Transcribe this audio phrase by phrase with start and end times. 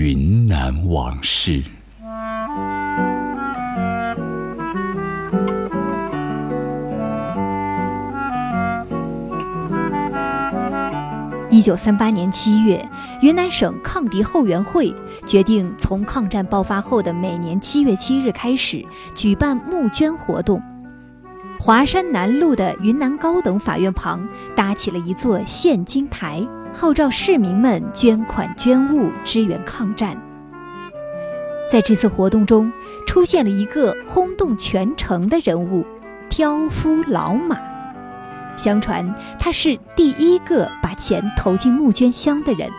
[0.00, 1.60] 云南往事。
[11.50, 12.88] 一九三八年七月，
[13.22, 14.94] 云南省抗敌后援会
[15.26, 18.86] 决定从抗战爆发后的每年七月七日开始
[19.16, 20.62] 举办募捐活动。
[21.58, 26.40] 华山南路的云南高等法院旁搭起了一座献金台，
[26.72, 30.16] 号召市民们捐款捐物支援抗战。
[31.70, 32.72] 在这次活动中，
[33.06, 35.84] 出现了一个轰动全城的人物——
[36.30, 37.58] 挑夫老马。
[38.56, 42.70] 相传他是第一个把钱投进募捐箱的人。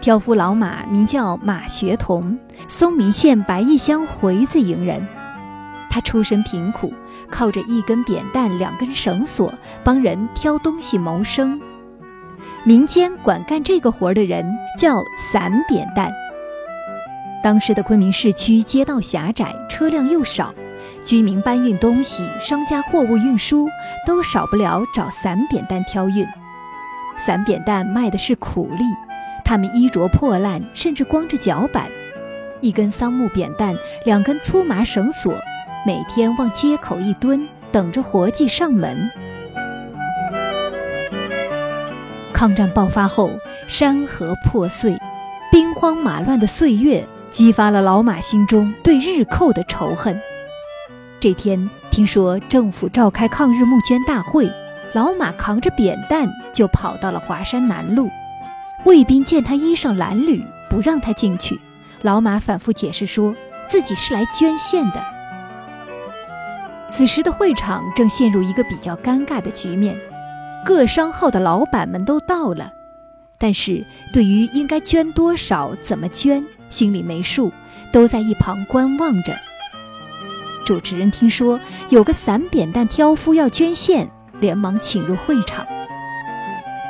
[0.00, 5.04] 挑夫老马名叫马学同，松明县白义乡回子营人。
[5.90, 6.92] 他出身贫苦，
[7.30, 11.60] 靠着一根扁担、两根绳索帮人挑东西谋生。
[12.64, 14.44] 民间管干这个活的人
[14.78, 16.10] 叫散扁担。
[17.42, 20.54] 当时的昆明市区街道狭窄，车辆又少。
[21.04, 23.66] 居民搬运东西，商家货物运输，
[24.06, 26.26] 都少不了找散扁担挑运。
[27.18, 28.84] 散扁担卖的是苦力，
[29.44, 31.90] 他们衣着破烂，甚至光着脚板。
[32.60, 35.34] 一根桑木扁担，两根粗麻绳索，
[35.86, 39.10] 每天往街口一蹲，等着活计上门。
[42.34, 43.30] 抗战爆发后，
[43.68, 44.98] 山河破碎，
[45.52, 50.20] 兵荒马乱的岁月，激发了老马心中对日寇的仇恨。
[51.20, 54.50] 这天听说政府召开抗日募捐大会，
[54.92, 58.10] 老马扛着扁担就跑到了华山南路。
[58.84, 61.58] 卫兵见他衣裳褴褛，不让他进去。
[62.02, 63.34] 老马反复解释说
[63.66, 65.02] 自己是来捐献的。
[66.90, 69.98] 此时的会场正陷入一个比较尴尬的局面，
[70.64, 72.72] 各商号的老板们都到了，
[73.38, 77.52] 但是对于应该捐多少、怎么捐，心里没数，
[77.92, 79.34] 都在一旁观望着。
[80.64, 81.60] 主持人听说
[81.90, 85.66] 有个散扁担挑夫要捐献，连忙请入会场。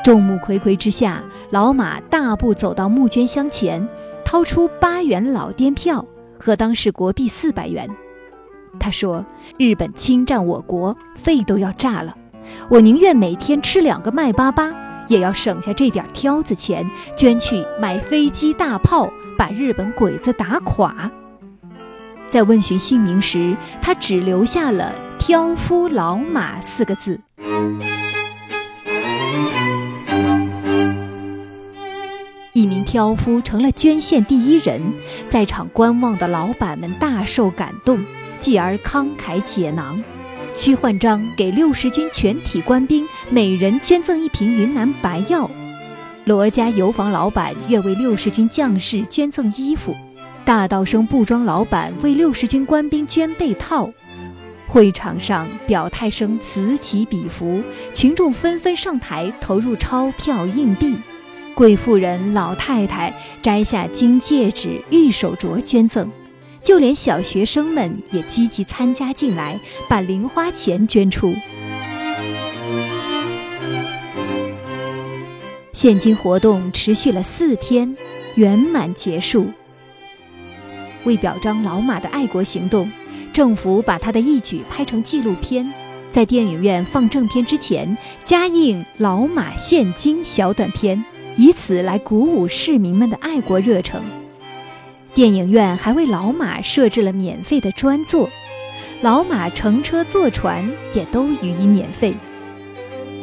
[0.05, 3.89] 众目睽睽之下，老马大步走到募捐箱前，
[4.25, 6.07] 掏出八元老滇票
[6.39, 7.89] 和当时国币四百元。
[8.79, 9.25] 他说
[9.59, 12.15] ：“日本侵占我国，肺都要炸了，
[12.69, 14.75] 我宁愿每天吃两个麦粑粑，
[15.09, 21.11] 也要省下这点挑子钱，捐去买飞机大炮，把日本鬼子打垮。”
[22.29, 27.21] 在问询姓名时，他只留下了“挑夫老马”四个字。
[32.55, 34.81] 一名挑夫成了捐献第一人，
[35.29, 38.05] 在场观望的老板们大受感动，
[38.39, 40.03] 继而慷慨解囊。
[40.57, 45.51] 屈焕章给六十军全体官兵每人捐赠一瓶云南白药，
[46.27, 49.95] 罗家油坊老板愿为六十军将士捐赠衣服。
[50.45, 53.91] 大道生布庄老板为六十军官兵捐被套，
[54.69, 57.61] 会场上表态声此起彼伏，
[57.93, 60.97] 群众纷纷上台投入钞票硬币，
[61.55, 66.09] 贵妇人、老太太摘下金戒指、玉手镯捐赠，
[66.65, 71.35] 就连小学生们也积极参加进来，把零花钱捐出。
[75.75, 77.95] 现金活动持续了四天，
[78.37, 79.47] 圆满结束。
[81.05, 82.91] 为表彰老马的爱国行动，
[83.31, 85.71] 政府把他的义举拍成纪录片，
[86.11, 91.05] 在电影院放正片之前加映《老马献金》小短片，
[91.37, 94.03] 以此来鼓舞市民们的爱国热诚。
[95.15, 98.29] 电影院还为老马设置了免费的专座，
[99.01, 102.13] 老马乘车坐船也都予以免费。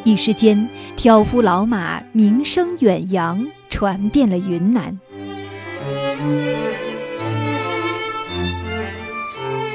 [0.05, 4.97] 一时间，挑夫老马名声远扬，传遍了云南。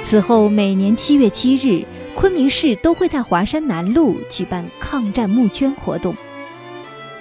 [0.02, 1.84] 此后，每年七月七日，
[2.14, 6.16] 昆明市都会在华山南路举办抗战募捐活动。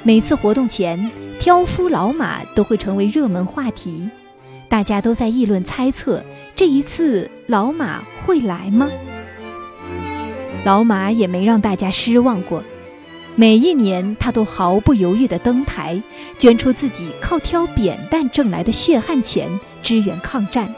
[0.03, 4.09] 每次活动前，挑夫老马都会成为热门话题，
[4.75, 6.22] 大家都在议论猜测：
[6.53, 8.91] 这一次老马会来吗？
[10.66, 12.61] 老马也没让大家失望过，
[13.35, 16.03] 每一年他都毫不犹豫地登台，
[16.37, 19.49] 捐出自己靠挑扁担挣来的血汗钱，
[19.81, 20.75] 支援抗战。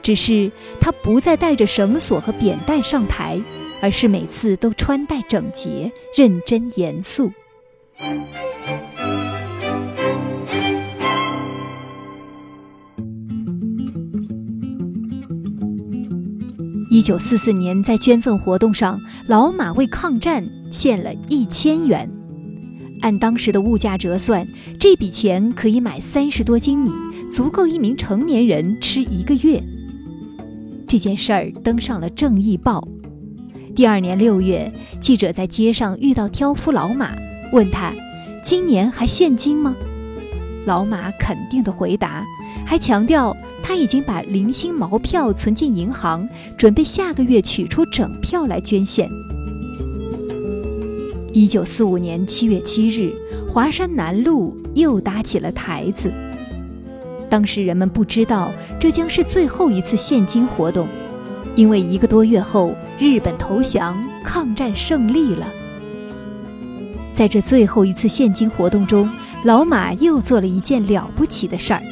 [0.00, 3.36] 只是他不再带着绳索和扁担上台，
[3.80, 7.32] 而是每次都穿戴整洁、认真严肃。
[16.92, 22.06] 一九四四年，在捐赠活动上，老马为抗战献了一千元。
[23.00, 24.46] 按当时的物价折算，
[24.78, 26.90] 这笔钱可以买三十多斤米，
[27.32, 29.58] 足够一名成年人吃一个月。
[30.86, 32.86] 这件事儿登上了《正义报》。
[33.74, 37.08] 第二年六月，记者在街上遇到挑夫老马，
[37.54, 37.90] 问他
[38.44, 39.74] ：“今年还现金吗？”
[40.66, 42.24] 老马肯定的回答，
[42.64, 49.08] 还强调他已经把零星毛票存进银行，准备下个月取出整票来捐献。
[51.32, 53.12] 一九四五年七月七日，
[53.48, 56.12] 华山南路又搭起了台子。
[57.30, 60.86] 当时人们不知道这将是最后一次献金活动，
[61.56, 65.46] 因为一个多月后日本投降，抗战胜利了。
[67.14, 69.08] 在这最后一次献金活动中，
[69.44, 71.82] 老马又做了一件了不起的事儿。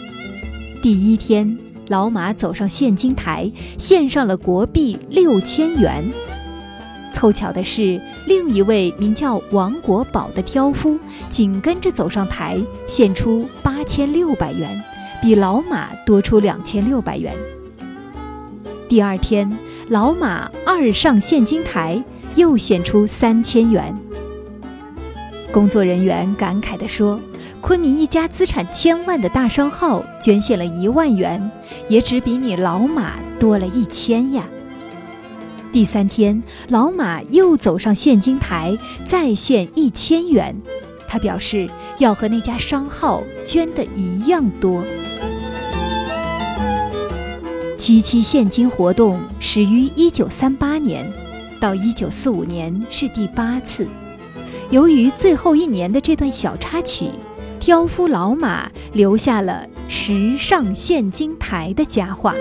[0.80, 1.58] 第一天，
[1.88, 6.04] 老马走上献金台，献上了国币六千元。
[7.12, 10.96] 凑巧的是，另一位名叫王国宝的挑夫
[11.28, 12.56] 紧跟着走上台，
[12.86, 14.80] 献出八千六百元，
[15.20, 17.34] 比老马多出两千六百元。
[18.88, 19.50] 第二天，
[19.88, 22.00] 老马二上现金台，
[22.36, 23.98] 又献出三千元。
[25.50, 27.20] 工作人员感慨地说
[27.60, 31.50] ：“昆明一家资产千万的大商号捐献了一万元，
[31.88, 34.44] 也只比你老马多了一千呀。”
[35.72, 40.56] 第三天，老马又走上现金台，再献一千元。
[41.06, 41.68] 他表示
[41.98, 44.84] 要和那家商号捐的一样多。
[47.76, 51.08] 七七现金活动始于一九三八年，
[51.60, 53.86] 到一九四五年是第八次。
[54.70, 57.10] 由于最后一年的这段小插曲，
[57.60, 62.34] 挑夫老马留下了“时上现金台”的佳话。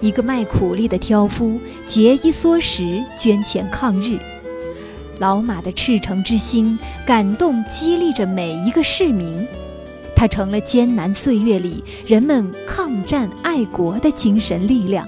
[0.00, 4.16] 一个卖苦力的挑夫节衣缩食捐钱抗日，
[5.18, 9.44] 老马的赤诚之心感动激励着每一个市民，
[10.14, 15.04] 他成了艰难岁月里人们抗战爱国的精神力量。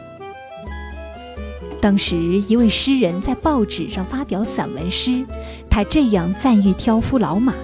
[1.81, 2.17] 当时
[2.49, 5.25] 一位诗人在报纸上发表散文诗，
[5.71, 7.55] 他这样赞誉挑夫老马：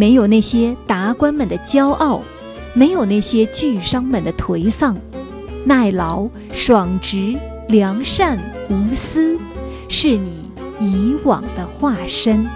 [0.00, 2.22] 没有那些达官们的骄傲，
[2.72, 4.96] 没有那些巨商们的颓丧。
[5.66, 7.38] 耐劳、爽直、
[7.68, 8.38] 良善、
[8.70, 9.38] 无私，
[9.90, 10.50] 是你
[10.80, 12.46] 以往的化身。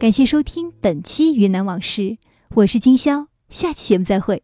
[0.00, 2.02] 感谢收听本期《云南往事》，
[2.56, 4.42] 我是金潇，下期节目再会。